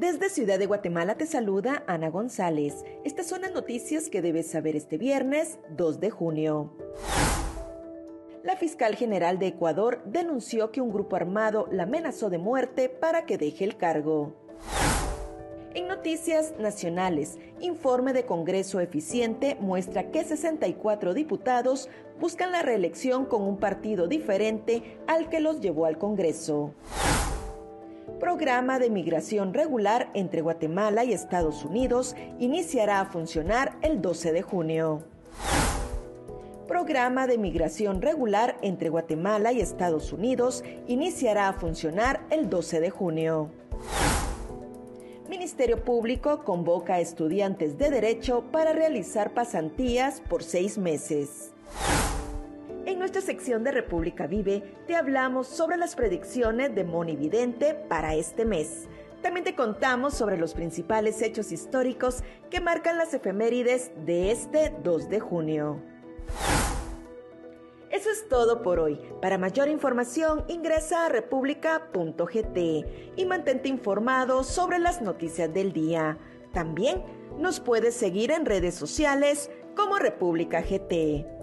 [0.00, 2.86] Desde Ciudad de Guatemala te saluda Ana González.
[3.04, 6.72] Estas son las noticias que debes saber este viernes 2 de junio.
[8.42, 13.26] La fiscal general de Ecuador denunció que un grupo armado la amenazó de muerte para
[13.26, 14.32] que deje el cargo.
[15.74, 23.42] En noticias nacionales, informe de Congreso Eficiente muestra que 64 diputados buscan la reelección con
[23.42, 26.72] un partido diferente al que los llevó al Congreso.
[28.20, 34.42] Programa de migración regular entre Guatemala y Estados Unidos iniciará a funcionar el 12 de
[34.42, 35.02] junio.
[36.68, 42.90] Programa de migración regular entre Guatemala y Estados Unidos iniciará a funcionar el 12 de
[42.90, 43.50] junio.
[45.30, 51.52] Ministerio Público convoca a estudiantes de Derecho para realizar pasantías por seis meses.
[53.00, 58.44] Nuestra sección de República Vive te hablamos sobre las predicciones de Moni Vidente para este
[58.44, 58.88] mes.
[59.22, 65.08] También te contamos sobre los principales hechos históricos que marcan las efemérides de este 2
[65.08, 65.82] de junio.
[67.90, 69.00] Eso es todo por hoy.
[69.22, 72.58] Para mayor información ingresa a república.gt
[73.16, 76.18] y mantente informado sobre las noticias del día.
[76.52, 77.02] También
[77.38, 81.39] nos puedes seguir en redes sociales como República GT.